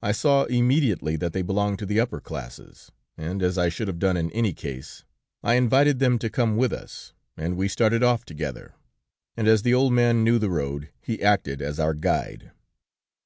I 0.00 0.12
saw 0.12 0.44
immediately 0.44 1.16
that 1.16 1.34
they 1.34 1.42
belonged 1.42 1.78
to 1.80 1.84
the 1.84 2.00
upper 2.00 2.22
classes, 2.22 2.90
and, 3.18 3.42
as 3.42 3.58
I 3.58 3.68
should 3.68 3.86
have 3.86 3.98
done 3.98 4.16
in 4.16 4.30
any 4.30 4.54
case, 4.54 5.04
I 5.42 5.56
invited 5.56 5.98
them 5.98 6.18
to 6.20 6.30
come 6.30 6.56
with 6.56 6.72
us, 6.72 7.12
and 7.36 7.54
we 7.58 7.68
started 7.68 8.02
off 8.02 8.24
together, 8.24 8.72
and 9.36 9.46
as 9.46 9.60
the 9.60 9.74
old 9.74 9.92
man 9.92 10.24
knew 10.24 10.38
the 10.38 10.48
road, 10.48 10.88
he 11.02 11.20
acted 11.22 11.60
as 11.60 11.78
our 11.78 11.92
guide. 11.92 12.50